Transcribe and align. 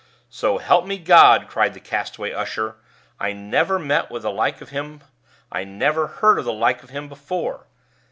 "So 0.31 0.57
help 0.57 0.87
me 0.87 0.97
God!" 0.97 1.47
cried 1.47 1.75
the 1.75 1.79
castaway 1.79 2.33
usher, 2.33 2.75
"I 3.19 3.33
never 3.33 3.77
met 3.77 4.09
with 4.09 4.23
the 4.23 4.31
like 4.31 4.59
of 4.59 4.69
him: 4.69 5.01
I 5.51 5.63
never 5.63 6.07
heard 6.07 6.39
of 6.39 6.45
the 6.45 6.51
like 6.53 6.81
of 6.81 6.89
him 6.89 7.07
before!" 7.07 7.67